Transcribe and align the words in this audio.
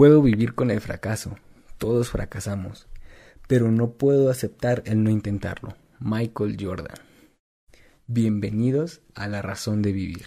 Puedo 0.00 0.22
vivir 0.22 0.54
con 0.54 0.70
el 0.70 0.80
fracaso. 0.80 1.36
Todos 1.76 2.08
fracasamos. 2.08 2.88
Pero 3.46 3.70
no 3.70 3.90
puedo 3.90 4.30
aceptar 4.30 4.82
el 4.86 5.04
no 5.04 5.10
intentarlo. 5.10 5.76
Michael 5.98 6.56
Jordan. 6.58 6.96
Bienvenidos 8.06 9.02
a 9.14 9.28
la 9.28 9.42
razón 9.42 9.82
de 9.82 9.92
vivir. 9.92 10.24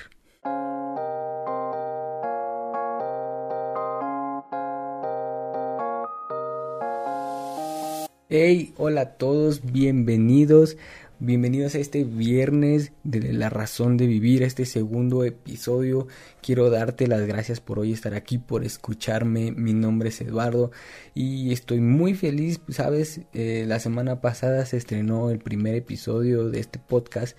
Hey, 8.30 8.76
hola 8.78 9.02
a 9.02 9.18
todos, 9.18 9.64
bienvenidos 9.72 10.78
Bienvenidos 11.26 11.74
a 11.76 11.78
este 11.78 12.04
viernes 12.04 12.92
de 13.06 13.32
La 13.32 13.50
Razón 13.50 13.96
de 13.96 14.08
Vivir, 14.08 14.44
este 14.44 14.66
segundo 14.66 15.24
episodio. 15.24 16.08
Quiero 16.42 16.70
darte 16.70 17.08
las 17.08 17.26
gracias 17.26 17.62
por 17.62 17.80
hoy 17.80 17.94
estar 17.94 18.14
aquí, 18.14 18.40
por 18.40 18.66
escucharme. 18.66 19.54
Mi 19.54 19.72
nombre 19.72 20.10
es 20.10 20.20
Eduardo 20.20 20.72
y 21.16 21.54
estoy 21.54 21.80
muy 21.80 22.14
feliz, 22.14 22.60
sabes, 22.68 23.22
eh, 23.32 23.64
la 23.66 23.80
semana 23.80 24.20
pasada 24.20 24.66
se 24.66 24.76
estrenó 24.76 25.30
el 25.30 25.40
primer 25.40 25.76
episodio 25.76 26.50
de 26.50 26.60
este 26.60 26.78
podcast 26.78 27.38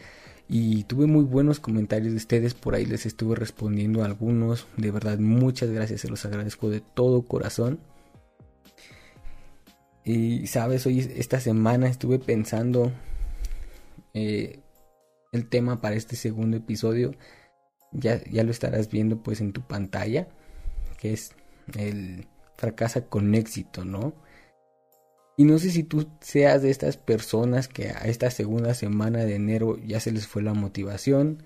y 0.48 0.84
tuve 0.84 1.04
muy 1.04 1.24
buenos 1.24 1.60
comentarios 1.60 2.12
de 2.12 2.16
ustedes, 2.16 2.54
por 2.54 2.76
ahí 2.76 2.86
les 2.86 3.04
estuve 3.04 3.36
respondiendo 3.36 4.00
a 4.00 4.06
algunos. 4.06 4.66
De 4.78 4.92
verdad, 4.92 5.18
muchas 5.18 5.68
gracias, 5.68 6.00
se 6.00 6.08
los 6.08 6.24
agradezco 6.24 6.70
de 6.70 6.80
todo 6.80 7.20
corazón. 7.20 7.80
Y 10.06 10.46
sabes, 10.46 10.86
hoy 10.86 11.00
esta 11.00 11.38
semana 11.38 11.86
estuve 11.86 12.18
pensando 12.18 12.90
eh, 14.14 14.60
el 15.32 15.48
tema 15.48 15.80
para 15.80 15.96
este 15.96 16.16
segundo 16.16 16.56
episodio. 16.56 17.12
Ya, 17.92 18.22
ya 18.24 18.42
lo 18.42 18.50
estarás 18.50 18.88
viendo 18.88 19.22
pues 19.22 19.40
en 19.40 19.52
tu 19.52 19.66
pantalla, 19.66 20.28
que 20.98 21.12
es 21.12 21.32
el 21.76 22.26
fracasa 22.56 23.06
con 23.06 23.34
éxito, 23.34 23.84
¿no? 23.84 24.14
Y 25.36 25.44
no 25.44 25.58
sé 25.58 25.70
si 25.70 25.82
tú 25.82 26.08
seas 26.20 26.62
de 26.62 26.70
estas 26.70 26.96
personas 26.96 27.66
que 27.66 27.90
a 27.90 28.04
esta 28.04 28.30
segunda 28.30 28.72
semana 28.74 29.24
de 29.24 29.34
enero 29.34 29.78
ya 29.84 29.98
se 29.98 30.12
les 30.12 30.26
fue 30.28 30.42
la 30.42 30.54
motivación, 30.54 31.42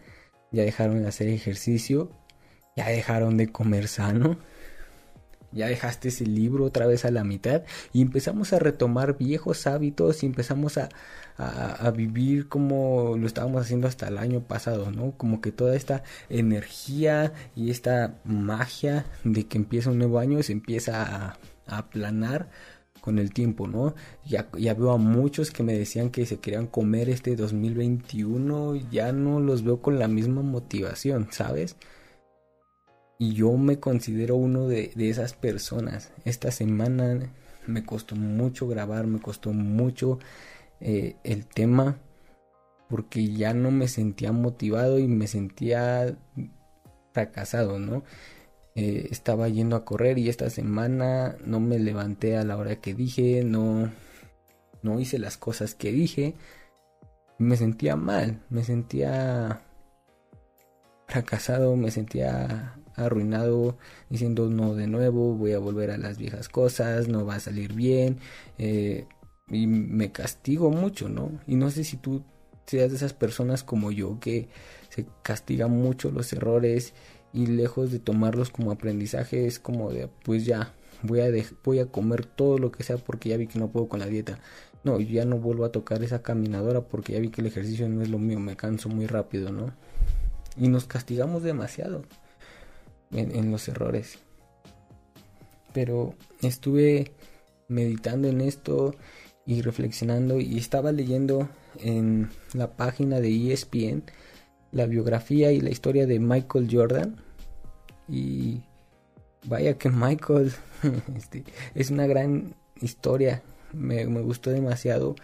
ya 0.52 0.62
dejaron 0.62 1.02
de 1.02 1.08
hacer 1.08 1.28
ejercicio, 1.28 2.12
ya 2.76 2.88
dejaron 2.88 3.38
de 3.38 3.48
comer 3.48 3.88
sano, 3.88 4.38
ya 5.52 5.66
dejaste 5.66 6.08
ese 6.08 6.26
libro 6.26 6.64
otra 6.64 6.86
vez 6.86 7.04
a 7.04 7.10
la 7.10 7.24
mitad 7.24 7.62
y 7.92 8.02
empezamos 8.02 8.52
a 8.52 8.58
retomar 8.58 9.16
viejos 9.16 9.66
hábitos 9.66 10.22
y 10.22 10.26
empezamos 10.26 10.78
a, 10.78 10.88
a, 11.38 11.90
vivir 11.90 12.48
como 12.48 13.16
lo 13.16 13.26
estábamos 13.26 13.62
haciendo 13.62 13.88
hasta 13.88 14.08
el 14.08 14.18
año 14.18 14.40
pasado, 14.40 14.90
¿no? 14.90 15.12
Como 15.12 15.40
que 15.40 15.52
toda 15.52 15.76
esta 15.76 16.02
energía 16.28 17.32
y 17.54 17.70
esta 17.70 18.18
magia 18.24 19.06
de 19.24 19.46
que 19.46 19.58
empieza 19.58 19.90
un 19.90 19.98
nuevo 19.98 20.18
año 20.18 20.42
se 20.42 20.52
empieza 20.52 21.02
a, 21.02 21.38
a 21.66 21.78
aplanar 21.78 22.50
con 23.00 23.18
el 23.18 23.32
tiempo, 23.32 23.68
¿no? 23.68 23.94
Ya, 24.26 24.48
ya 24.58 24.74
veo 24.74 24.92
a 24.92 24.98
muchos 24.98 25.50
que 25.50 25.62
me 25.62 25.72
decían 25.78 26.10
que 26.10 26.26
se 26.26 26.40
querían 26.40 26.66
comer 26.66 27.08
este 27.08 27.36
2021, 27.36 28.76
ya 28.90 29.12
no 29.12 29.40
los 29.40 29.62
veo 29.62 29.80
con 29.80 29.98
la 29.98 30.08
misma 30.08 30.42
motivación, 30.42 31.28
¿sabes? 31.30 31.76
Y 33.18 33.34
yo 33.34 33.52
me 33.52 33.80
considero 33.80 34.36
uno 34.36 34.68
de, 34.68 34.92
esas 34.96 35.34
personas. 35.34 36.12
Esta 36.24 36.52
semana 36.52 37.18
me 37.66 37.84
costó 37.84 38.14
mucho 38.14 38.68
grabar, 38.68 39.06
me 39.08 39.20
costó 39.20 39.52
mucho 39.52 40.20
eh, 40.80 41.16
el 41.24 41.46
tema 41.46 41.98
porque 42.88 43.26
ya 43.28 43.52
no 43.54 43.70
me 43.70 43.88
sentía 43.88 44.32
motivado 44.32 44.98
y 44.98 45.08
me 45.08 45.26
sentía 45.26 46.16
fracasado, 47.12 47.78
¿no? 47.78 48.04
Eh, 48.76 49.08
estaba 49.10 49.48
yendo 49.48 49.76
a 49.76 49.84
correr 49.84 50.18
y 50.18 50.28
esta 50.28 50.48
semana 50.50 51.36
no 51.44 51.58
me 51.58 51.78
levanté 51.80 52.36
a 52.36 52.44
la 52.44 52.56
hora 52.56 52.76
que 52.76 52.94
dije, 52.94 53.42
no, 53.44 53.90
no 54.82 55.00
hice 55.00 55.18
las 55.18 55.36
cosas 55.36 55.74
que 55.74 55.90
dije, 55.90 56.34
me 57.38 57.56
sentía 57.56 57.96
mal, 57.96 58.40
me 58.48 58.62
sentía 58.64 59.62
fracasado, 61.08 61.76
me 61.76 61.90
sentía 61.90 62.78
arruinado 62.98 63.76
diciendo 64.10 64.48
no 64.48 64.74
de 64.74 64.86
nuevo, 64.86 65.34
voy 65.34 65.52
a 65.52 65.58
volver 65.58 65.90
a 65.90 65.98
las 65.98 66.18
viejas 66.18 66.48
cosas, 66.48 67.08
no 67.08 67.24
va 67.24 67.36
a 67.36 67.40
salir 67.40 67.72
bien 67.72 68.18
eh, 68.58 69.06
y 69.48 69.66
me 69.66 70.12
castigo 70.12 70.70
mucho, 70.70 71.08
¿no? 71.08 71.30
Y 71.46 71.56
no 71.56 71.70
sé 71.70 71.84
si 71.84 71.96
tú 71.96 72.22
seas 72.66 72.90
de 72.90 72.96
esas 72.96 73.14
personas 73.14 73.64
como 73.64 73.90
yo 73.90 74.18
que 74.20 74.48
se 74.90 75.06
castigan 75.22 75.70
mucho 75.70 76.10
los 76.10 76.32
errores 76.32 76.92
y 77.32 77.46
lejos 77.46 77.90
de 77.90 77.98
tomarlos 77.98 78.50
como 78.50 78.70
aprendizaje 78.70 79.46
es 79.46 79.58
como 79.58 79.90
de 79.90 80.08
pues 80.24 80.44
ya 80.44 80.74
voy 81.02 81.20
a 81.20 81.30
voy 81.64 81.78
a 81.78 81.86
comer 81.86 82.26
todo 82.26 82.58
lo 82.58 82.72
que 82.72 82.82
sea 82.82 82.96
porque 82.96 83.30
ya 83.30 83.36
vi 83.36 83.46
que 83.46 83.58
no 83.58 83.68
puedo 83.68 83.88
con 83.88 84.00
la 84.00 84.06
dieta. 84.06 84.38
No, 84.84 85.00
ya 85.00 85.24
no 85.24 85.38
vuelvo 85.38 85.64
a 85.64 85.72
tocar 85.72 86.02
esa 86.02 86.22
caminadora 86.22 86.82
porque 86.82 87.14
ya 87.14 87.20
vi 87.20 87.30
que 87.30 87.40
el 87.40 87.48
ejercicio 87.48 87.88
no 87.88 88.02
es 88.02 88.08
lo 88.08 88.18
mío, 88.18 88.38
me 88.38 88.56
canso 88.56 88.88
muy 88.88 89.06
rápido, 89.06 89.50
¿no? 89.50 89.72
Y 90.56 90.68
nos 90.68 90.86
castigamos 90.86 91.42
demasiado 91.42 92.02
en, 93.12 93.50
los 93.50 93.68
errores. 93.68 94.18
Pero 95.72 96.14
estuve 96.42 97.12
meditando 97.68 98.28
en 98.28 98.40
esto 98.40 98.94
y 99.46 99.62
reflexionando 99.62 100.40
y 100.40 100.58
estaba 100.58 100.92
leyendo 100.92 101.48
en 101.78 102.30
la 102.54 102.76
página 102.76 103.20
de 103.20 103.52
ESPN 103.52 104.04
la 104.72 104.86
biografía 104.86 105.52
y 105.52 105.60
la 105.60 105.70
historia 105.70 106.06
de 106.06 106.18
Michael 106.18 106.68
Jordan. 106.70 107.16
Y 108.08 108.62
vaya 109.44 109.78
que 109.78 109.90
Michael 109.90 110.52
este, 111.16 111.44
es 111.74 111.90
una 111.90 112.06
gran 112.06 112.54
historia. 112.80 113.42
Me, 113.72 114.06
me, 114.06 114.20
gustó 114.20 114.50
demasiado. 114.50 115.14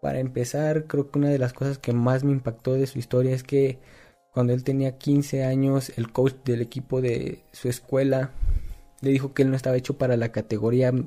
Para 0.00 0.18
empezar 0.18 0.84
creo 0.86 1.10
que 1.10 1.18
una 1.18 1.28
de 1.28 1.38
las 1.38 1.52
cosas 1.52 1.78
que 1.78 1.92
más 1.92 2.24
me 2.24 2.32
impactó 2.32 2.74
de 2.74 2.86
su 2.86 2.98
historia 2.98 3.34
es 3.34 3.42
que 3.42 3.78
cuando 4.32 4.52
él 4.52 4.64
tenía 4.64 4.96
15 4.98 5.44
años, 5.44 5.92
el 5.96 6.12
coach 6.12 6.34
del 6.44 6.60
equipo 6.62 7.00
de 7.00 7.42
su 7.52 7.68
escuela 7.68 8.30
le 9.00 9.10
dijo 9.10 9.34
que 9.34 9.42
él 9.42 9.50
no 9.50 9.56
estaba 9.56 9.76
hecho 9.76 9.98
para 9.98 10.16
la 10.16 10.30
categoría. 10.30 10.92
Mm, 10.92 11.06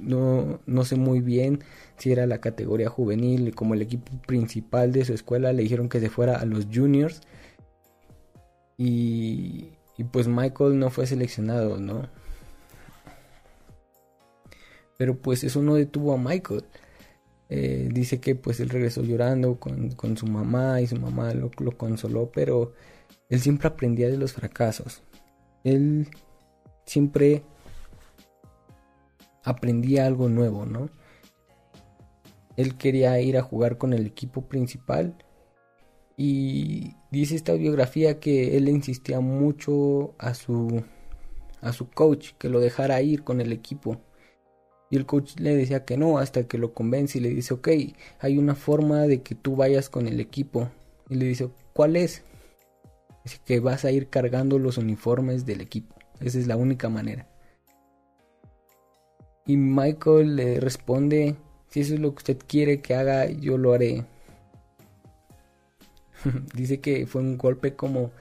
no, 0.00 0.60
no 0.66 0.84
sé 0.84 0.96
muy 0.96 1.20
bien 1.20 1.62
si 1.98 2.12
era 2.12 2.26
la 2.26 2.40
categoría 2.40 2.88
juvenil. 2.88 3.54
Como 3.54 3.74
el 3.74 3.82
equipo 3.82 4.10
principal 4.26 4.92
de 4.92 5.04
su 5.04 5.12
escuela 5.14 5.52
le 5.52 5.62
dijeron 5.62 5.88
que 5.88 6.00
se 6.00 6.10
fuera 6.10 6.36
a 6.36 6.46
los 6.46 6.66
juniors. 6.72 7.20
Y, 8.78 9.70
y 9.96 10.04
pues 10.04 10.28
Michael 10.28 10.78
no 10.78 10.90
fue 10.90 11.06
seleccionado, 11.06 11.78
¿no? 11.78 12.08
Pero 14.98 15.16
pues 15.18 15.44
eso 15.44 15.62
no 15.62 15.74
detuvo 15.74 16.14
a 16.14 16.18
Michael. 16.18 16.64
Eh, 17.48 17.88
dice 17.92 18.20
que 18.20 18.34
pues 18.34 18.58
él 18.58 18.70
regresó 18.70 19.02
llorando 19.02 19.60
con, 19.60 20.16
su 20.16 20.26
mamá 20.26 20.80
y 20.80 20.86
su 20.86 20.96
mamá 20.96 21.32
lo, 21.32 21.50
lo, 21.58 21.76
consoló, 21.76 22.30
pero 22.32 22.72
él 23.28 23.40
siempre 23.40 23.68
aprendía 23.68 24.08
de 24.08 24.16
los 24.16 24.32
fracasos. 24.32 25.02
Él 25.62 26.08
siempre 26.84 27.44
aprendía 29.44 30.06
algo 30.06 30.28
nuevo, 30.28 30.66
¿no? 30.66 30.90
Él 32.56 32.76
quería 32.76 33.20
ir 33.20 33.36
a 33.36 33.42
jugar 33.42 33.78
con 33.78 33.92
el 33.92 34.06
equipo 34.06 34.48
principal 34.48 35.16
y 36.16 36.94
dice 37.10 37.36
esta 37.36 37.52
biografía 37.52 38.18
que 38.18 38.56
él 38.56 38.68
insistía 38.68 39.20
mucho 39.20 40.14
a 40.18 40.34
su 40.34 40.82
a 41.60 41.72
su 41.72 41.90
coach 41.90 42.30
que 42.38 42.48
lo 42.48 42.60
dejara 42.60 43.02
ir 43.02 43.22
con 43.22 43.40
el 43.40 43.52
equipo 43.52 44.00
y 44.90 44.96
el 44.96 45.06
coach 45.06 45.36
le 45.38 45.56
decía 45.56 45.84
que 45.84 45.96
no, 45.96 46.18
hasta 46.18 46.46
que 46.46 46.58
lo 46.58 46.72
convence 46.72 47.18
y 47.18 47.20
le 47.20 47.30
dice, 47.30 47.54
ok, 47.54 47.68
hay 48.20 48.38
una 48.38 48.54
forma 48.54 49.02
de 49.02 49.22
que 49.22 49.34
tú 49.34 49.56
vayas 49.56 49.88
con 49.88 50.06
el 50.06 50.20
equipo. 50.20 50.70
Y 51.08 51.16
le 51.16 51.26
dice, 51.26 51.50
¿cuál 51.72 51.96
es? 51.96 52.22
Dice 53.24 53.40
que 53.44 53.58
vas 53.58 53.84
a 53.84 53.90
ir 53.90 54.08
cargando 54.08 54.58
los 54.58 54.78
uniformes 54.78 55.44
del 55.44 55.60
equipo. 55.60 55.96
Esa 56.20 56.38
es 56.38 56.46
la 56.46 56.56
única 56.56 56.88
manera. 56.88 57.28
Y 59.44 59.56
Michael 59.56 60.36
le 60.36 60.60
responde, 60.60 61.36
si 61.68 61.80
eso 61.80 61.94
es 61.94 62.00
lo 62.00 62.12
que 62.12 62.18
usted 62.18 62.38
quiere 62.46 62.80
que 62.80 62.94
haga, 62.94 63.28
yo 63.28 63.58
lo 63.58 63.72
haré. 63.72 64.04
Dice 66.54 66.80
que 66.80 67.06
fue 67.06 67.22
un 67.22 67.36
golpe 67.36 67.74
como 67.74 68.12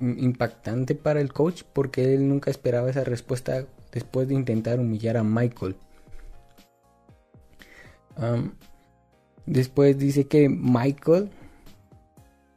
impactante 0.00 0.94
para 0.94 1.20
el 1.20 1.32
coach 1.32 1.62
porque 1.72 2.14
él 2.14 2.28
nunca 2.28 2.50
esperaba 2.50 2.90
esa 2.90 3.02
respuesta 3.04 3.66
después 3.96 4.28
de 4.28 4.34
intentar 4.34 4.78
humillar 4.78 5.16
a 5.16 5.22
Michael. 5.22 5.74
después 9.46 9.96
dice 9.96 10.26
que 10.26 10.50
Michael 10.50 11.30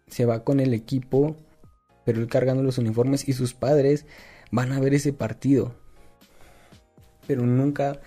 se 0.08 0.26
va 0.26 0.44
con 0.44 0.60
el 0.60 0.74
equipo, 0.74 1.38
pero 2.04 2.20
él 2.20 2.28
cargando 2.28 2.62
los 2.62 2.78
uniformes 2.78 3.26
y 3.26 3.32
sus 3.32 3.54
padres 3.54 4.06
van 4.52 4.74
a 4.74 4.82
ver 4.82 4.94
ese 4.94 5.14
partido. 5.14 5.74
Pero 7.26 7.46
nunca 7.46 8.02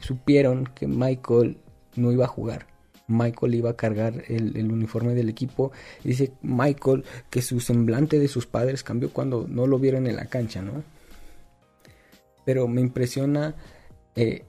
supieron 0.00 0.64
que 0.74 0.88
Michael 0.88 1.58
no 1.94 2.10
iba 2.10 2.24
a 2.24 2.34
jugar. 2.36 2.66
Michael 3.06 3.54
iba 3.54 3.70
a 3.70 3.76
cargar 3.76 4.24
el, 4.26 4.56
el, 4.56 4.72
uniforme 4.72 5.14
del 5.14 5.28
equipo. 5.28 5.70
Dice 6.02 6.32
Michael 6.42 7.04
que 7.30 7.42
su 7.42 7.60
semblante 7.60 8.18
de 8.18 8.26
sus 8.26 8.46
padres 8.46 8.82
cambió 8.82 9.12
cuando 9.12 9.46
no 9.48 9.68
lo 9.68 9.78
vieron 9.78 10.08
en 10.08 10.16
la 10.16 10.26
cancha, 10.26 10.62
¿no? 10.62 10.82
Pero 12.44 12.68
me 12.68 12.80
impresiona 12.80 13.54
eh, 14.14 14.44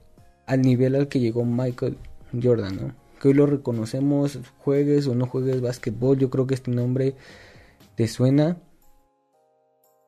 al 0.45 0.61
nivel 0.61 0.95
al 0.95 1.07
que 1.07 1.19
llegó 1.19 1.45
Michael 1.45 1.97
Jordan, 2.41 2.75
¿no? 2.75 2.95
Que 3.19 3.29
hoy 3.29 3.33
lo 3.35 3.45
reconocemos, 3.45 4.39
juegues 4.59 5.07
o 5.07 5.15
no 5.15 5.27
juegues 5.27 5.61
básquetbol, 5.61 6.17
yo 6.17 6.29
creo 6.29 6.47
que 6.47 6.55
este 6.55 6.71
nombre 6.71 7.15
te 7.95 8.07
suena. 8.07 8.57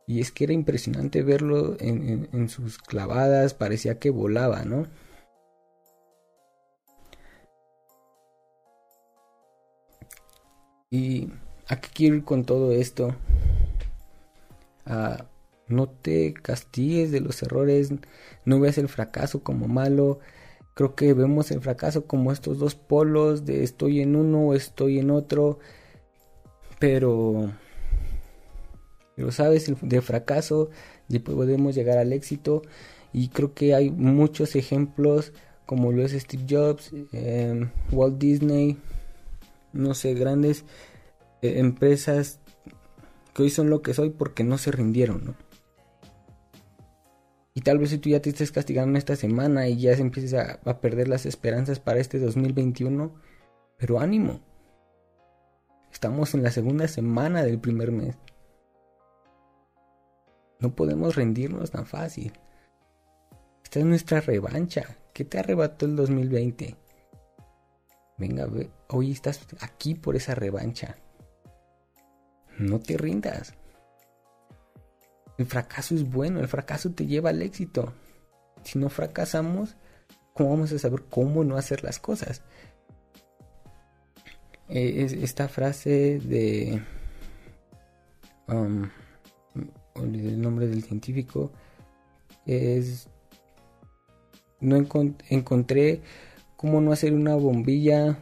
Y 0.07 0.19
es 0.19 0.31
que 0.31 0.43
era 0.43 0.53
impresionante 0.53 1.23
verlo 1.23 1.77
en, 1.79 2.49
sus 2.49 2.77
clavadas, 2.77 3.53
parecía 3.55 3.97
que 3.97 4.11
volaba, 4.11 4.63
¿no? 4.63 4.85
Y 10.91 11.29
a 11.67 11.81
qué 11.81 11.89
quiero 11.91 12.17
ir 12.17 12.23
con 12.23 12.45
todo 12.45 12.71
esto. 12.71 13.15
A 14.85 15.25
no 15.67 15.87
te 15.87 16.33
castigues 16.33 17.11
de 17.11 17.21
los 17.21 17.41
errores, 17.43 17.91
no 18.45 18.59
veas 18.59 18.77
el 18.77 18.89
fracaso 18.89 19.43
como 19.43 19.67
malo. 19.67 20.19
Creo 20.73 20.95
que 20.95 21.13
vemos 21.13 21.51
el 21.51 21.61
fracaso 21.61 22.05
como 22.05 22.31
estos 22.31 22.59
dos 22.59 22.75
polos 22.75 23.45
de 23.45 23.63
estoy 23.63 24.01
en 24.01 24.15
uno 24.15 24.49
o 24.49 24.53
estoy 24.53 24.99
en 24.99 25.11
otro. 25.11 25.59
Pero, 26.79 27.51
pero 29.15 29.31
sabes, 29.31 29.71
de 29.81 30.01
fracaso 30.01 30.69
y 31.09 31.19
podemos 31.19 31.75
llegar 31.75 31.97
al 31.97 32.13
éxito. 32.13 32.61
Y 33.13 33.29
creo 33.29 33.53
que 33.53 33.73
hay 33.73 33.91
muchos 33.91 34.55
ejemplos 34.55 35.31
como 35.65 35.91
lo 35.91 36.03
es 36.03 36.11
Steve 36.11 36.45
Jobs, 36.47 36.91
em, 37.11 37.69
Walt 37.91 38.17
Disney, 38.17 38.77
no 39.73 39.93
sé, 39.93 40.13
grandes 40.13 40.63
eh, 41.41 41.59
empresas 41.59 42.39
que 43.33 43.43
hoy 43.43 43.49
son 43.49 43.69
lo 43.69 43.81
que 43.81 43.93
soy 43.93 44.11
porque 44.11 44.43
no 44.43 44.57
se 44.57 44.71
rindieron, 44.71 45.25
¿no? 45.25 45.35
Y 47.55 47.61
tal 47.61 47.79
vez 47.79 47.89
si 47.89 47.97
tú 47.97 48.09
ya 48.09 48.21
te 48.21 48.29
estés 48.29 48.51
castigando 48.51 48.99
esta 48.99 49.15
semana 49.15 49.67
y 49.67 49.77
ya 49.79 49.93
empieces 49.93 50.33
a, 50.33 50.59
a 50.65 50.81
perder 50.81 51.07
las 51.07 51.25
esperanzas 51.25 51.79
para 51.79 52.01
este 52.01 52.19
2021, 52.19 53.15
pero 53.77 53.99
ánimo. 53.99 54.41
Estamos 55.91 56.33
en 56.33 56.43
la 56.43 56.51
segunda 56.51 56.87
semana 56.89 57.43
del 57.43 57.57
primer 57.57 57.93
mes. 57.93 58.17
No 60.59 60.75
podemos 60.75 61.15
rendirnos 61.15 61.71
tan 61.71 61.85
fácil. 61.85 62.33
Esta 63.63 63.79
es 63.79 63.85
nuestra 63.85 64.19
revancha. 64.19 64.97
¿Qué 65.13 65.23
te 65.23 65.39
arrebató 65.39 65.85
el 65.85 65.95
2020? 65.95 66.75
Venga, 68.17 68.47
hoy 68.89 69.11
estás 69.11 69.47
aquí 69.61 69.95
por 69.95 70.17
esa 70.17 70.35
revancha. 70.35 70.97
No 72.57 72.79
te 72.79 72.97
rindas. 72.97 73.53
El 75.37 75.45
fracaso 75.45 75.95
es 75.95 76.09
bueno, 76.09 76.39
el 76.39 76.47
fracaso 76.47 76.91
te 76.91 77.05
lleva 77.05 77.29
al 77.29 77.41
éxito. 77.41 77.93
Si 78.63 78.79
no 78.79 78.89
fracasamos, 78.89 79.75
¿cómo 80.33 80.51
vamos 80.51 80.71
a 80.71 80.79
saber 80.79 81.03
cómo 81.09 81.43
no 81.43 81.57
hacer 81.57 81.83
las 81.83 81.99
cosas? 81.99 82.41
Eh, 84.69 85.07
esta 85.21 85.47
frase 85.47 86.19
de... 86.19 86.81
Um, 88.47 88.89
el 89.95 90.41
nombre 90.41 90.67
del 90.67 90.83
científico. 90.83 91.51
Es... 92.45 93.09
No 94.61 94.77
encontré 94.77 96.01
cómo 96.55 96.81
no 96.81 96.91
hacer 96.91 97.13
una 97.13 97.35
bombilla 97.35 98.17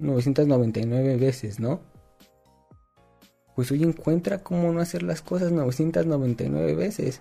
999 0.00 1.16
veces, 1.16 1.60
¿no? 1.60 1.80
Pues 3.60 3.72
hoy 3.72 3.82
encuentra 3.82 4.38
cómo 4.38 4.72
no 4.72 4.80
hacer 4.80 5.02
las 5.02 5.20
cosas 5.20 5.52
999 5.52 6.74
veces. 6.74 7.20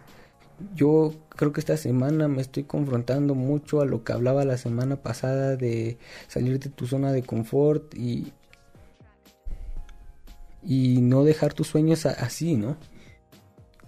Yo 0.73 1.13
creo 1.35 1.51
que 1.51 1.59
esta 1.59 1.75
semana 1.75 2.29
me 2.29 2.41
estoy 2.41 2.63
confrontando 2.63 3.35
mucho 3.35 3.81
a 3.81 3.85
lo 3.85 4.05
que 4.05 4.13
hablaba 4.13 4.45
la 4.45 4.55
semana 4.55 4.95
pasada 4.95 5.57
de 5.57 5.97
salir 6.29 6.57
de 6.57 6.69
tu 6.69 6.87
zona 6.87 7.11
de 7.11 7.23
confort 7.23 7.93
y 7.93 8.31
y 10.63 11.01
no 11.01 11.25
dejar 11.25 11.53
tus 11.53 11.67
sueños 11.67 12.05
así, 12.05 12.55
¿no? 12.55 12.77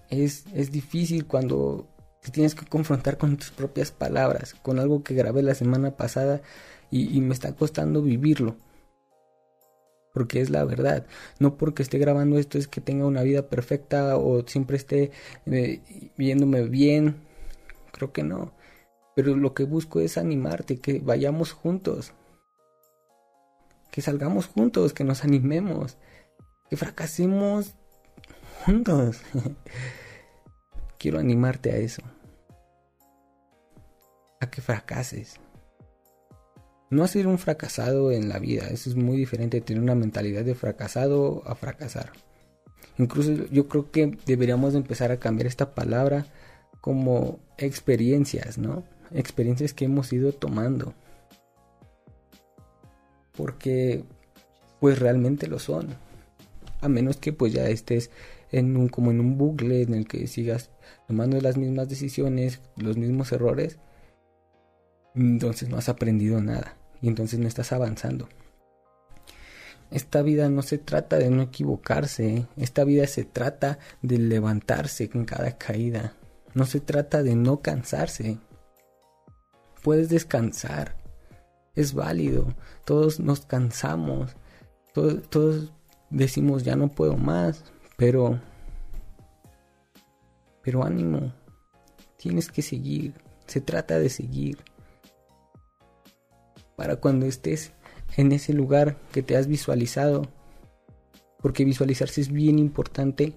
Es, 0.09 0.44
es 0.53 0.74
difícil 0.74 1.27
cuando 1.27 1.88
te 2.21 2.31
tienes 2.31 2.53
que 2.53 2.65
confrontar 2.65 3.18
con 3.18 3.38
tus 3.38 3.51
propias 3.51 3.92
palabras, 3.94 4.56
con 4.56 4.77
algo 4.77 5.03
que 5.03 5.13
grabé 5.15 5.42
la 5.42 5.56
semana 5.56 5.92
pasada 5.92 6.42
y, 6.89 7.18
y 7.18 7.21
me 7.21 7.33
está 7.33 7.56
costando 7.56 8.01
vivirlo 8.01 8.57
porque 10.13 10.41
es 10.41 10.49
la 10.49 10.63
verdad. 10.65 11.05
No 11.39 11.57
porque 11.57 11.83
esté 11.83 11.97
grabando 11.97 12.37
esto 12.37 12.57
es 12.57 12.67
que 12.67 12.81
tenga 12.81 13.05
una 13.05 13.23
vida 13.23 13.47
perfecta 13.49 14.17
o 14.17 14.45
siempre 14.47 14.77
esté 14.77 15.11
eh, 15.45 16.11
viéndome 16.17 16.63
bien. 16.63 17.21
Creo 17.91 18.11
que 18.11 18.23
no. 18.23 18.53
Pero 19.15 19.35
lo 19.35 19.53
que 19.53 19.63
busco 19.63 19.99
es 19.99 20.17
animarte, 20.17 20.79
que 20.79 20.99
vayamos 20.99 21.51
juntos. 21.51 22.13
Que 23.91 24.01
salgamos 24.01 24.47
juntos, 24.47 24.93
que 24.93 25.03
nos 25.03 25.23
animemos. 25.23 25.97
Que 26.69 26.77
fracasemos 26.77 27.75
juntos. 28.65 29.21
Quiero 30.97 31.19
animarte 31.19 31.71
a 31.71 31.77
eso. 31.77 32.01
A 34.39 34.49
que 34.49 34.61
fracases 34.61 35.39
no 36.91 37.07
ser 37.07 37.25
un 37.25 37.39
fracasado 37.39 38.11
en 38.11 38.27
la 38.29 38.38
vida. 38.38 38.67
Eso 38.67 38.89
es 38.89 38.95
muy 38.97 39.15
diferente, 39.15 39.61
tener 39.61 39.81
una 39.81 39.95
mentalidad 39.95 40.43
de 40.43 40.55
fracasado 40.55 41.41
a 41.45 41.55
fracasar. 41.55 42.11
Incluso 42.97 43.31
yo 43.49 43.67
creo 43.69 43.89
que 43.91 44.17
deberíamos 44.25 44.75
empezar 44.75 45.11
a 45.11 45.17
cambiar 45.17 45.47
esta 45.47 45.73
palabra 45.73 46.25
como 46.81 47.39
experiencias, 47.57 48.57
¿no? 48.57 48.83
Experiencias 49.13 49.73
que 49.73 49.85
hemos 49.85 50.11
ido 50.11 50.33
tomando. 50.33 50.93
Porque 53.31 54.03
pues 54.81 54.99
realmente 54.99 55.47
lo 55.47 55.59
son. 55.59 55.95
A 56.81 56.89
menos 56.89 57.15
que 57.15 57.31
pues 57.31 57.53
ya 57.53 57.69
estés 57.69 58.11
en 58.51 58.75
un 58.75 58.89
como 58.89 59.11
en 59.11 59.21
un 59.21 59.38
bucle 59.38 59.83
en 59.83 59.93
el 59.93 60.07
que 60.07 60.27
sigas 60.27 60.71
tomando 61.07 61.39
las 61.39 61.55
mismas 61.55 61.88
decisiones, 61.88 62.59
los 62.75 62.97
mismos 62.97 63.31
errores, 63.31 63.79
entonces 65.15 65.69
no 65.69 65.77
has 65.77 65.88
aprendido 65.88 66.41
nada 66.41 66.80
y 67.01 67.07
entonces 67.07 67.39
no 67.39 67.48
estás 67.48 67.71
avanzando. 67.71 68.30
Esta 69.89 70.21
vida 70.21 70.50
no 70.50 70.62
se 70.62 70.77
trata 70.77 71.18
de 71.18 71.30
no 71.30 71.42
equivocarse, 71.42 72.48
esta 72.56 72.86
vida 72.86 73.06
se 73.07 73.25
trata 73.25 73.77
de 74.01 74.18
levantarse 74.19 75.09
con 75.09 75.25
cada 75.25 75.57
caída, 75.57 76.13
no 76.53 76.65
se 76.65 76.80
trata 76.80 77.24
de 77.24 77.36
no 77.36 77.62
cansarse. 77.62 78.38
Puedes 79.84 80.08
descansar, 80.08 80.96
es 81.75 81.93
válido, 81.93 82.55
todos 82.86 83.20
nos 83.20 83.41
cansamos, 83.46 84.36
todos, 84.93 85.29
todos 85.29 85.74
decimos 86.10 86.63
ya 86.63 86.77
no 86.77 86.88
puedo 86.88 87.17
más, 87.17 87.65
pero, 87.98 88.39
pero 90.62 90.86
ánimo, 90.86 91.34
tienes 92.15 92.50
que 92.50 92.62
seguir, 92.62 93.13
se 93.46 93.60
trata 93.60 94.00
de 94.00 94.10
seguir 94.10 94.60
para 96.81 96.95
cuando 96.95 97.27
estés 97.27 97.73
en 98.17 98.31
ese 98.31 98.53
lugar 98.53 98.97
que 99.11 99.21
te 99.21 99.38
has 99.38 99.45
visualizado. 99.45 100.23
Porque 101.38 101.63
visualizarse 101.63 102.21
es 102.21 102.31
bien 102.31 102.57
importante. 102.57 103.35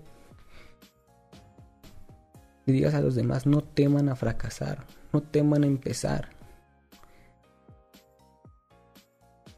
Le 2.65 2.73
digas 2.73 2.95
a 2.95 3.03
los 3.03 3.15
demás, 3.15 3.45
no 3.45 3.61
teman 3.61 4.09
a 4.09 4.17
fracasar, 4.17 4.87
no 5.13 5.23
teman 5.23 5.63
a 5.63 5.67
empezar. 5.67 6.31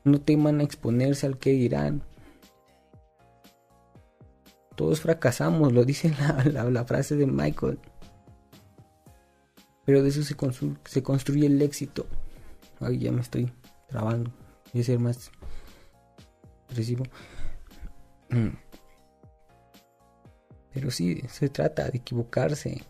No 0.03 0.21
teman 0.21 0.59
a 0.59 0.65
exponerse 0.65 1.27
al 1.27 1.39
que 1.39 1.51
dirán. 1.51 2.03
Todos 4.75 5.01
fracasamos, 5.01 5.73
lo 5.73 5.85
dice 5.85 6.13
la, 6.53 6.85
frase 6.85 7.15
de 7.15 7.29
Michael. 7.29 7.79
Pero 9.85 10.03
de 10.03 10.09
eso 10.09 10.25
se, 10.25 10.35
se 10.87 11.03
construye 11.05 11.47
el 11.47 11.63
éxito. 11.63 12.07
Ay, 12.81 12.99
ya 12.99 13.13
me 13.13 13.21
estoy 13.21 13.49
trabando 13.89 14.31
y 14.73 14.83
ser 14.83 14.99
más 14.99 15.31
agresivo. 16.69 17.05
Mm. 18.31 18.49
Pero 20.75 20.91
sí, 20.91 21.23
se 21.29 21.49
trata 21.49 21.89
de 21.89 21.97
equivocarse. 21.97 22.83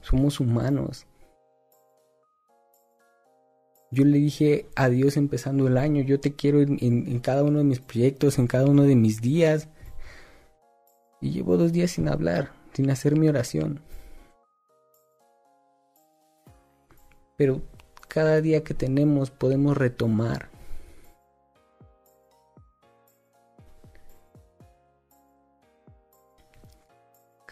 Somos 0.00 0.40
humanos. 0.40 1.06
Yo 3.92 4.04
le 4.04 4.18
dije 4.18 4.66
a 4.74 4.88
Dios 4.88 5.16
empezando 5.16 5.68
el 5.68 5.76
año, 5.76 6.02
yo 6.02 6.18
te 6.18 6.34
quiero 6.34 6.62
en, 6.62 6.78
en, 6.80 7.20
cada 7.20 7.44
uno 7.44 7.58
de 7.58 7.64
mis 7.64 7.78
proyectos, 7.78 8.38
en 8.38 8.48
cada 8.48 8.66
uno 8.66 8.82
de 8.82 8.96
mis 8.96 9.20
días. 9.20 9.68
Y 11.20 11.30
llevo 11.30 11.56
dos 11.56 11.72
días 11.72 11.92
sin 11.92 12.08
hablar, 12.08 12.52
sin 12.72 12.90
hacer 12.90 13.16
mi 13.16 13.28
oración. 13.28 13.82
Pero 17.36 17.62
cada 18.12 18.42
día 18.42 18.62
que 18.62 18.74
tenemos 18.74 19.30
podemos 19.30 19.74
retomar. 19.74 20.50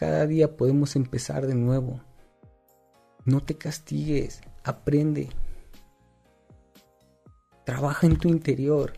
cada 0.01 0.25
día 0.25 0.57
podemos 0.57 0.95
empezar 0.95 1.45
de 1.45 1.53
nuevo. 1.53 2.01
No 3.23 3.39
te 3.39 3.55
castigues, 3.55 4.41
aprende. 4.63 5.29
Trabaja 7.65 8.07
en 8.07 8.17
tu 8.17 8.27
interior. 8.27 8.93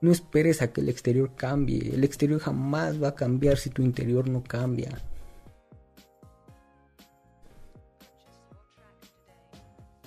No 0.00 0.10
esperes 0.10 0.60
a 0.60 0.72
que 0.72 0.80
el 0.80 0.88
exterior 0.88 1.36
cambie. 1.36 1.94
El 1.94 2.02
exterior 2.02 2.40
jamás 2.40 3.00
va 3.00 3.10
a 3.10 3.14
cambiar 3.14 3.58
si 3.58 3.70
tu 3.70 3.82
interior 3.82 4.28
no 4.28 4.42
cambia. 4.42 4.90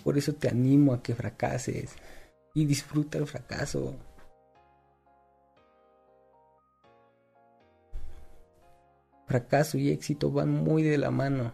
Por 0.10 0.18
eso 0.18 0.34
te 0.34 0.50
animo 0.50 0.94
a 0.94 1.04
que 1.04 1.14
fracases 1.14 1.94
y 2.56 2.66
disfruta 2.66 3.20
el 3.20 3.28
fracaso. 3.28 3.94
Fracaso 9.28 9.78
y 9.78 9.92
éxito 9.92 10.32
van 10.32 10.50
muy 10.50 10.82
de 10.82 10.98
la 10.98 11.12
mano. 11.12 11.52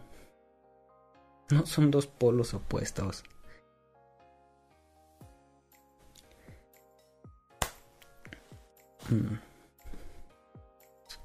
No 1.52 1.66
son 1.66 1.92
dos 1.92 2.08
polos 2.08 2.54
opuestos. 2.54 3.26
Hmm. 9.10 9.36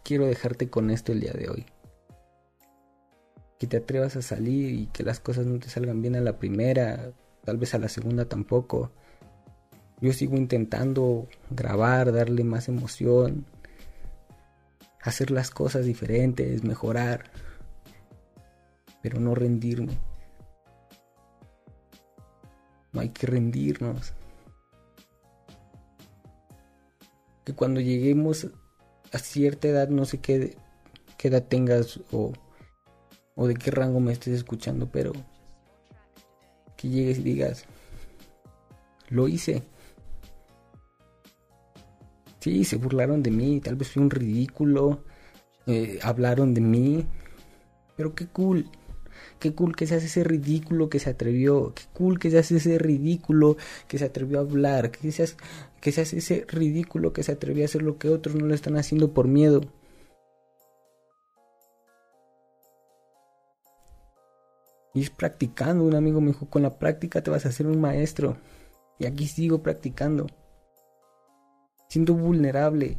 Quiero 0.02 0.26
dejarte 0.26 0.68
con 0.68 0.90
esto 0.90 1.12
el 1.12 1.20
día 1.20 1.32
de 1.32 1.48
hoy. 1.48 1.66
Que 3.60 3.68
te 3.68 3.76
atrevas 3.76 4.16
a 4.16 4.22
salir 4.22 4.74
y 4.74 4.86
que 4.88 5.04
las 5.04 5.20
cosas 5.20 5.46
no 5.46 5.60
te 5.60 5.68
salgan 5.68 6.02
bien 6.02 6.16
a 6.16 6.20
la 6.20 6.38
primera, 6.38 7.12
tal 7.44 7.58
vez 7.58 7.74
a 7.74 7.78
la 7.78 7.88
segunda 7.88 8.24
tampoco. 8.24 8.90
Yo 10.00 10.12
sigo 10.12 10.36
intentando 10.36 11.28
grabar, 11.50 12.12
darle 12.12 12.42
más 12.42 12.68
emoción, 12.68 13.44
hacer 15.02 15.30
las 15.30 15.50
cosas 15.50 15.84
diferentes, 15.84 16.64
mejorar, 16.64 17.30
pero 19.02 19.20
no 19.20 19.34
rendirme. 19.34 19.98
No 22.92 23.00
hay 23.00 23.10
que 23.10 23.26
rendirnos. 23.26 24.14
Que 27.44 27.54
cuando 27.54 27.80
lleguemos 27.80 28.48
a 29.12 29.18
cierta 29.18 29.68
edad, 29.68 29.88
no 29.88 30.04
sé 30.04 30.18
qué, 30.18 30.56
qué 31.16 31.28
edad 31.28 31.44
tengas 31.44 32.00
o, 32.12 32.32
o 33.40 33.48
de 33.48 33.54
qué 33.54 33.70
rango 33.70 34.00
me 34.00 34.12
estés 34.12 34.34
escuchando, 34.34 34.90
pero 34.92 35.12
que 36.76 36.90
llegues 36.90 37.20
y 37.20 37.22
digas, 37.22 37.64
lo 39.08 39.28
hice. 39.28 39.62
Sí, 42.38 42.66
se 42.66 42.76
burlaron 42.76 43.22
de 43.22 43.30
mí, 43.30 43.60
tal 43.60 43.76
vez 43.76 43.88
fui 43.88 44.02
un 44.02 44.10
ridículo, 44.10 45.04
eh, 45.66 45.98
hablaron 46.02 46.52
de 46.52 46.60
mí, 46.60 47.06
pero 47.96 48.14
qué 48.14 48.26
cool. 48.26 48.66
Qué 49.38 49.54
cool 49.54 49.74
que 49.74 49.86
se 49.86 49.94
hace 49.94 50.04
ese 50.04 50.22
ridículo 50.22 50.90
que 50.90 50.98
se 50.98 51.08
atrevió. 51.08 51.72
Qué 51.74 51.84
cool 51.94 52.18
que 52.18 52.30
se 52.30 52.38
hace 52.38 52.58
ese 52.58 52.78
ridículo 52.78 53.56
que 53.88 53.96
se 53.96 54.04
atrevió 54.04 54.38
a 54.38 54.42
hablar. 54.42 54.90
Que 54.90 55.12
se, 55.12 55.22
hace, 55.22 55.36
que 55.80 55.92
se 55.92 56.02
hace 56.02 56.18
ese 56.18 56.44
ridículo 56.46 57.14
que 57.14 57.22
se 57.22 57.32
atrevió 57.32 57.64
a 57.64 57.66
hacer 57.66 57.80
lo 57.80 57.96
que 57.96 58.10
otros 58.10 58.34
no 58.34 58.44
lo 58.44 58.54
están 58.54 58.76
haciendo 58.76 59.14
por 59.14 59.28
miedo. 59.28 59.62
Y 64.94 65.02
es 65.02 65.10
practicando. 65.10 65.84
Un 65.84 65.94
amigo 65.94 66.20
me 66.20 66.28
dijo, 66.28 66.48
con 66.48 66.62
la 66.62 66.78
práctica 66.78 67.22
te 67.22 67.30
vas 67.30 67.46
a 67.46 67.50
hacer 67.50 67.66
un 67.66 67.80
maestro. 67.80 68.36
Y 68.98 69.06
aquí 69.06 69.26
sigo 69.26 69.62
practicando. 69.62 70.26
Siendo 71.88 72.14
vulnerable. 72.14 72.98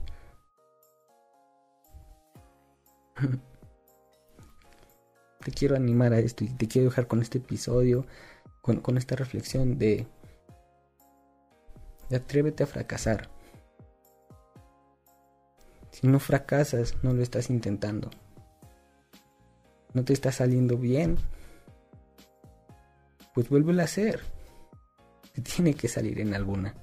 te 5.43 5.51
quiero 5.51 5.75
animar 5.75 6.13
a 6.13 6.19
esto 6.19 6.43
y 6.43 6.50
te 6.50 6.67
quiero 6.67 6.89
dejar 6.89 7.07
con 7.07 7.21
este 7.21 7.39
episodio, 7.39 8.05
con, 8.62 8.98
esta 8.98 9.15
reflexión 9.15 9.77
de, 9.77 10.05
de 12.10 12.15
atrévete 12.15 12.63
a 12.63 12.67
fracasar. 12.67 13.29
Si 15.91 16.07
no 16.07 16.19
fracasas, 16.19 16.95
no 17.03 17.13
lo 17.13 17.21
estás 17.21 17.50
intentando. 17.50 18.10
No 19.93 20.05
te 20.05 20.13
está 20.13 20.31
saliendo 20.31 20.77
bien. 20.77 21.17
Pues 23.33 23.50
vuélvelo 23.50 23.81
a 23.81 23.85
hacer. 23.85 24.21
Tiene 25.43 25.73
que 25.73 25.88
salir 25.88 26.19
en 26.19 26.33
alguna. 26.33 26.75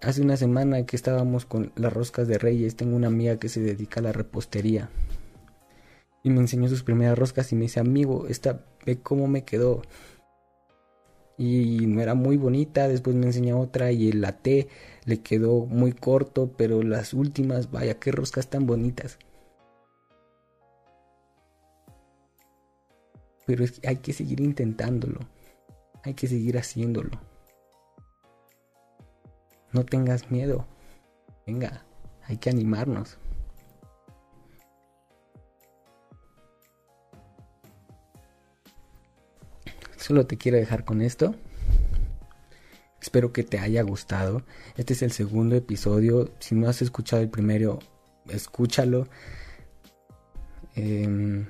Hace 0.00 0.20
una 0.20 0.36
semana 0.36 0.84
que 0.84 0.96
estábamos 0.96 1.46
con 1.46 1.72
las 1.76 1.92
roscas 1.92 2.26
de 2.26 2.38
reyes, 2.38 2.74
tengo 2.74 2.96
una 2.96 3.06
amiga 3.06 3.38
que 3.38 3.48
se 3.48 3.60
dedica 3.60 4.00
a 4.00 4.02
la 4.02 4.12
repostería 4.12 4.90
y 6.22 6.30
me 6.30 6.40
enseñó 6.40 6.68
sus 6.68 6.82
primeras 6.82 7.18
roscas 7.18 7.52
y 7.52 7.56
me 7.56 7.62
dice, 7.62 7.80
amigo, 7.80 8.26
esta, 8.28 8.64
ve 8.86 9.00
cómo 9.00 9.26
me 9.26 9.44
quedó. 9.44 9.82
Y 11.36 11.86
no 11.86 12.00
era 12.00 12.14
muy 12.14 12.36
bonita, 12.36 12.86
después 12.86 13.16
me 13.16 13.26
enseñó 13.26 13.58
otra 13.58 13.90
y 13.90 14.10
el 14.10 14.20
latte 14.20 14.68
le 15.04 15.20
quedó 15.20 15.66
muy 15.66 15.92
corto, 15.92 16.52
pero 16.56 16.82
las 16.82 17.14
últimas, 17.14 17.70
vaya, 17.70 17.98
qué 17.98 18.12
roscas 18.12 18.48
tan 18.48 18.66
bonitas. 18.66 19.18
Pero 23.46 23.64
es 23.64 23.72
que 23.72 23.88
hay 23.88 23.96
que 23.96 24.12
seguir 24.12 24.40
intentándolo, 24.40 25.20
hay 26.04 26.14
que 26.14 26.26
seguir 26.26 26.58
haciéndolo. 26.58 27.10
No 29.72 29.84
tengas 29.84 30.30
miedo, 30.30 30.66
venga, 31.46 31.84
hay 32.24 32.36
que 32.36 32.50
animarnos. 32.50 33.18
Solo 39.96 40.26
te 40.26 40.36
quiero 40.36 40.58
dejar 40.58 40.84
con 40.84 41.00
esto. 41.00 41.34
Espero 43.00 43.32
que 43.32 43.44
te 43.44 43.58
haya 43.58 43.82
gustado. 43.82 44.42
Este 44.76 44.94
es 44.94 45.02
el 45.02 45.12
segundo 45.12 45.54
episodio. 45.54 46.32
Si 46.40 46.54
no 46.54 46.68
has 46.68 46.82
escuchado 46.82 47.22
el 47.22 47.30
primero, 47.30 47.78
escúchalo. 48.28 49.06
Em, 50.74 51.46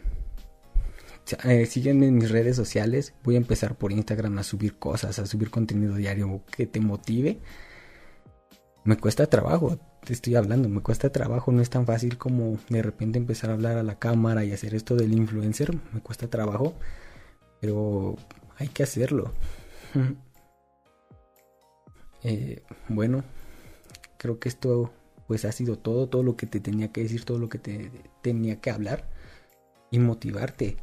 eh, 1.45 1.67
sígueme 1.67 2.07
en 2.09 2.17
mis 2.17 2.31
redes 2.31 2.57
sociales. 2.57 3.15
Voy 3.25 3.35
a 3.37 3.39
empezar 3.39 3.77
por 3.77 3.93
Instagram 3.93 4.39
a 4.39 4.43
subir 4.43 4.79
cosas, 4.79 5.19
a 5.19 5.27
subir 5.27 5.51
contenido 5.51 5.95
diario 5.95 6.43
que 6.55 6.67
te 6.67 6.81
motive. 6.81 7.41
Me 8.85 8.97
cuesta 8.97 9.27
trabajo, 9.27 9.79
te 10.05 10.13
estoy 10.13 10.35
hablando, 10.35 10.69
me 10.69 10.81
cuesta 10.81 11.11
trabajo. 11.11 11.53
No 11.53 11.63
es 11.63 11.71
tan 11.71 11.87
fácil 11.87 12.19
como 12.19 12.59
de 12.69 12.83
repente 12.83 13.19
empezar 13.19 13.51
a 13.51 13.55
hablar 13.55 13.79
a 13.79 13.83
la 13.83 13.99
cámara 13.99 14.45
y 14.45 14.53
hacer 14.53 14.75
esto 14.75 14.97
del 14.97 15.13
influencer. 15.13 15.73
Me 15.93 16.01
cuesta 16.01 16.29
trabajo. 16.29 16.75
Pero 17.61 18.17
hay 18.59 18.69
que 18.69 18.83
hacerlo. 18.83 19.33
Eh, 22.25 22.63
bueno, 22.89 23.25
creo 24.17 24.39
que 24.39 24.49
esto 24.49 24.93
pues 25.27 25.45
ha 25.45 25.51
sido 25.51 25.77
todo, 25.77 26.09
todo 26.09 26.23
lo 26.23 26.37
que 26.37 26.47
te 26.47 26.61
tenía 26.61 26.93
que 26.93 27.03
decir, 27.03 27.25
todo 27.25 27.39
lo 27.39 27.49
que 27.49 27.59
te 27.59 27.91
tenía 28.23 28.61
que 28.61 28.71
hablar 28.71 29.09
y 29.91 29.99
motivarte. 29.99 30.77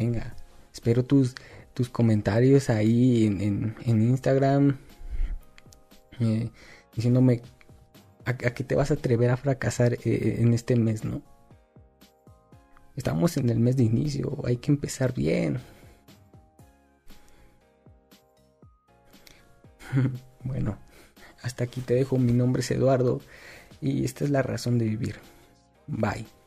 Venga, 0.00 0.34
espero 0.72 1.04
tus, 1.04 1.34
tus 1.74 1.90
comentarios 1.90 2.70
ahí 2.70 3.26
en, 3.26 3.76
Instagram 3.84 4.78
eh, 6.18 6.48
diciéndome 6.96 7.42
a, 8.24 8.32
qué 8.34 8.64
te 8.64 8.74
vas 8.74 8.90
a 8.90 8.94
atrever 8.94 9.28
a 9.28 9.36
fracasar 9.36 9.98
eh, 10.02 10.36
en 10.38 10.54
este 10.54 10.74
mes, 10.76 11.04
¿no? 11.04 11.20
Estamos 12.96 13.36
en 13.36 13.50
el 13.50 13.60
mes 13.60 13.76
de 13.76 13.82
inicio, 13.82 14.38
hay 14.46 14.56
que 14.56 14.72
empezar 14.72 15.12
bien. 15.12 15.58
bueno, 20.44 20.78
hasta 21.42 21.64
aquí 21.64 21.82
te 21.82 21.92
dejo. 21.92 22.16
Mi 22.16 22.32
nombre 22.32 22.62
es 22.62 22.70
Eduardo 22.70 23.20
y 23.82 24.06
esta 24.06 24.24
es 24.24 24.30
la 24.30 24.40
razón 24.40 24.78
de 24.78 24.86
vivir. 24.86 25.16
Bye. 25.86 26.39